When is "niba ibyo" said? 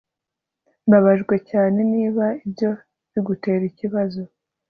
1.93-2.69